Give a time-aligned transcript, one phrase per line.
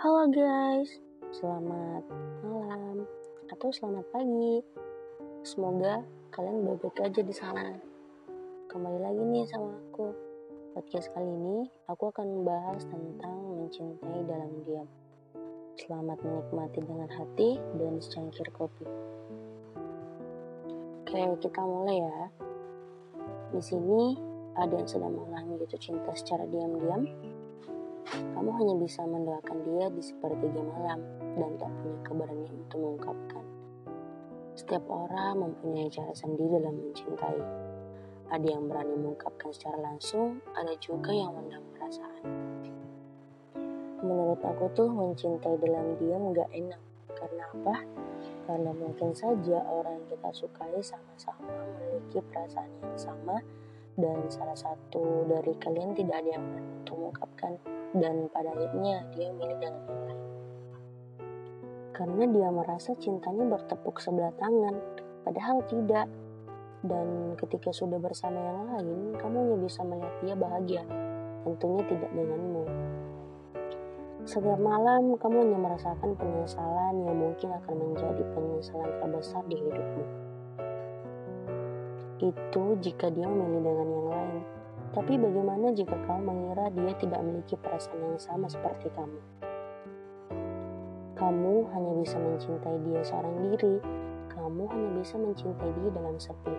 [0.00, 0.96] Halo guys,
[1.28, 2.08] selamat
[2.40, 3.04] malam
[3.52, 4.64] atau selamat pagi.
[5.44, 6.00] Semoga
[6.32, 7.76] kalian baik-baik aja di sana.
[8.72, 10.08] Kembali lagi nih sama aku.
[10.72, 14.88] Podcast kali ini aku akan membahas tentang mencintai dalam diam.
[15.76, 18.88] Selamat menikmati dengan hati dan secangkir kopi.
[21.04, 22.20] Oke, kita mulai ya.
[23.52, 24.16] Di sini
[24.56, 27.04] ada yang sedang mengalami jatuh cinta secara diam-diam
[28.10, 30.98] kamu hanya bisa mendoakan dia di sepertiga malam
[31.38, 33.44] dan tak punya keberanian untuk mengungkapkan.
[34.58, 37.40] Setiap orang mempunyai cara sendiri dalam mencintai.
[38.30, 42.22] Ada yang berani mengungkapkan secara langsung, ada juga yang mendam perasaan.
[44.02, 46.82] Menurut aku tuh mencintai dalam diam gak enak.
[47.14, 47.76] Karena apa?
[48.46, 53.38] Karena mungkin saja orang yang kita sukai sama-sama memiliki perasaan yang sama
[53.98, 57.52] dan salah satu dari kalian tidak ada yang berani untuk mengungkapkan
[57.98, 60.20] dan pada akhirnya dia milih dengan yang lain.
[61.90, 64.74] Karena dia merasa cintanya bertepuk sebelah tangan,
[65.26, 66.06] padahal tidak.
[66.80, 70.82] Dan ketika sudah bersama yang lain, kamu hanya bisa melihat dia bahagia,
[71.44, 72.64] tentunya tidak denganmu.
[74.24, 80.04] Setiap malam, kamu hanya merasakan penyesalan yang mungkin akan menjadi penyesalan terbesar di hidupmu.
[82.20, 84.42] Itu jika dia memilih dengan yang lain.
[84.92, 89.20] Tapi bagaimana jika kamu mengira dia tidak memiliki perasaan yang sama seperti kamu?
[91.16, 93.80] Kamu hanya bisa mencintai dia seorang diri.
[94.36, 96.52] Kamu hanya bisa mencintai dia dalam sepi.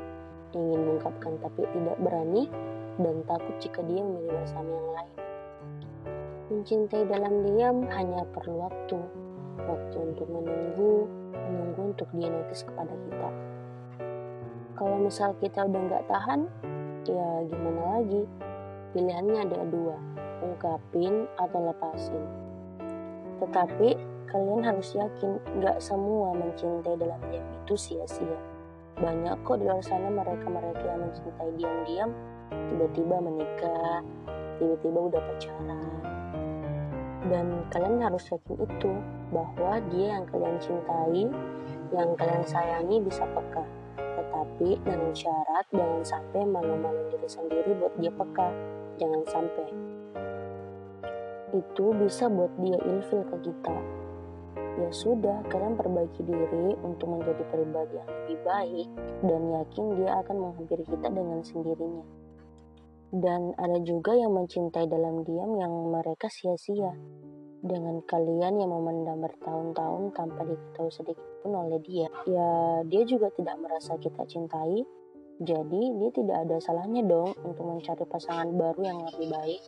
[0.58, 2.50] Ingin mengungkapkan tapi tidak berani
[2.98, 5.18] dan takut jika dia memilih bersama yang lain.
[6.50, 8.98] Mencintai dalam diam hanya perlu waktu.
[9.62, 11.06] Waktu untuk menunggu,
[11.38, 13.30] menunggu untuk dia notice kepada kita.
[14.82, 16.50] Kalau misal kita udah nggak tahan,
[17.06, 18.26] ya gimana lagi?
[18.98, 19.94] Pilihannya ada dua
[20.42, 22.26] ungkapin atau lepasin.
[23.38, 23.94] Tetapi
[24.26, 28.42] kalian harus yakin gak semua mencintai dalam diam itu sia-sia.
[28.98, 32.10] Banyak kok di luar sana mereka-mereka yang mencintai diam-diam
[32.50, 34.02] tiba-tiba menikah
[34.58, 36.02] tiba-tiba udah pacaran.
[37.30, 38.92] Dan kalian harus yakin itu
[39.30, 41.30] bahwa dia yang kalian cintai
[41.94, 43.62] yang kalian sayangi bisa peka
[44.16, 48.50] tapi dengan syarat jangan sampai malu-malu diri sendiri buat dia peka.
[49.00, 49.68] Jangan sampai.
[51.52, 53.78] Itu bisa buat dia ilfil ke kita.
[54.80, 58.88] Ya sudah, kalian perbaiki diri untuk menjadi pribadi yang lebih baik
[59.28, 62.06] dan yakin dia akan menghampiri kita dengan sendirinya.
[63.12, 66.96] Dan ada juga yang mencintai dalam diam yang mereka sia-sia
[67.62, 72.10] dengan kalian yang memendam bertahun-tahun tanpa diketahui sedikit pun oleh dia.
[72.26, 74.82] Ya, dia juga tidak merasa kita cintai,
[75.42, 79.62] jadi dia tidak ada salahnya dong untuk mencari pasangan baru yang lebih baik.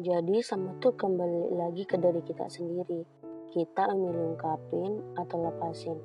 [0.00, 3.06] Jadi sama tuh kembali lagi ke diri kita sendiri.
[3.50, 5.98] Kita memilih ungkapin atau lepasin.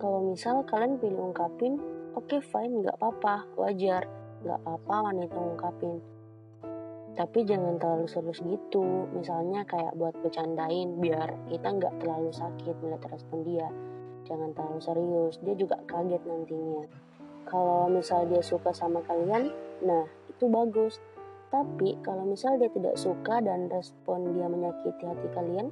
[0.00, 1.78] Kalau misal kalian pilih ungkapin,
[2.16, 4.08] oke okay, fine, nggak apa-apa, wajar.
[4.42, 6.02] Nggak apa-apa wanita ungkapin
[7.12, 9.08] tapi jangan terlalu serius gitu.
[9.12, 13.68] Misalnya kayak buat bercandain biar kita nggak terlalu sakit melihat respon dia.
[14.24, 16.84] Jangan terlalu serius dia juga kaget nantinya.
[17.44, 19.52] Kalau misal dia suka sama kalian
[19.84, 20.96] nah itu bagus.
[21.52, 25.68] Tapi kalau misal dia tidak suka dan respon dia menyakiti hati kalian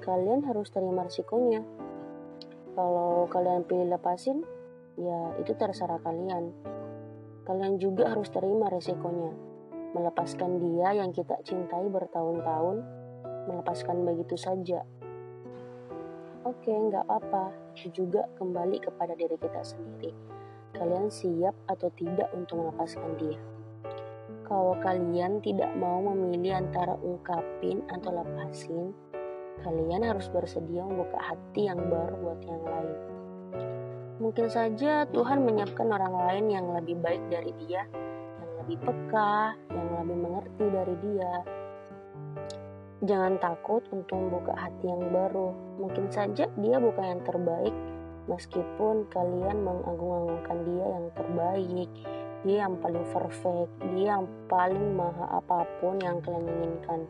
[0.00, 1.60] kalian harus terima risikonya.
[2.72, 4.40] Kalau kalian pilih lepasin
[4.96, 6.48] ya itu terserah kalian.
[7.44, 9.53] Kalian juga harus terima risikonya
[9.94, 12.82] melepaskan dia yang kita cintai bertahun-tahun,
[13.46, 14.82] melepaskan begitu saja.
[16.44, 17.54] Oke, nggak apa-apa,
[17.94, 20.12] juga kembali kepada diri kita sendiri.
[20.74, 23.38] Kalian siap atau tidak untuk melepaskan dia?
[24.44, 28.92] Kalau kalian tidak mau memilih antara ungkapin atau lepasin,
[29.64, 32.98] kalian harus bersedia membuka hati yang baru buat yang lain.
[34.20, 37.88] Mungkin saja Tuhan menyiapkan orang lain yang lebih baik dari dia
[38.64, 41.32] lebih peka, yang lebih mengerti dari dia.
[43.04, 45.52] Jangan takut untuk membuka hati yang baru.
[45.76, 47.76] Mungkin saja dia bukan yang terbaik,
[48.24, 51.90] meskipun kalian mengagung-agungkan dia yang terbaik,
[52.48, 57.04] dia yang paling perfect, dia yang paling maha apa pun yang kalian inginkan.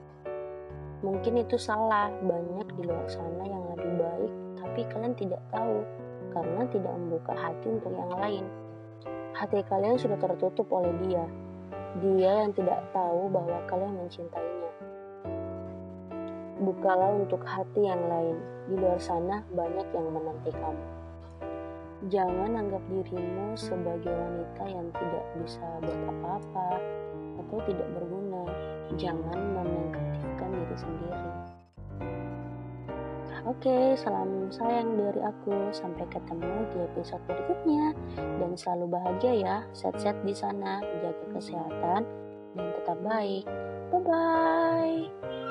[1.06, 5.86] Mungkin itu salah, banyak di luar sana yang lebih baik, tapi kalian tidak tahu
[6.34, 8.44] karena tidak membuka hati untuk yang lain.
[9.38, 11.22] Hati kalian sudah tertutup oleh dia,
[12.02, 14.70] dia yang tidak tahu bahwa kalian mencintainya.
[16.58, 18.38] Bukalah untuk hati yang lain.
[18.66, 20.86] Di luar sana banyak yang menanti kamu.
[22.10, 26.68] Jangan anggap dirimu sebagai wanita yang tidak bisa buat apa-apa
[27.38, 28.44] atau tidak berguna.
[28.98, 31.30] Jangan menegatifkan diri sendiri.
[33.44, 35.68] Oke, salam sayang dari aku.
[35.68, 37.92] Sampai ketemu di episode berikutnya.
[38.16, 42.08] Dan selalu bahagia ya, set-set di sana, jaga kesehatan,
[42.56, 43.44] dan tetap baik.
[43.92, 45.43] Bye-bye.